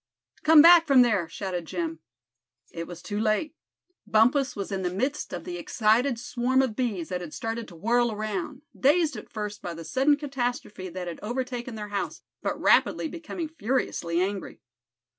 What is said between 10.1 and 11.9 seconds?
catastrophe that had overtaken their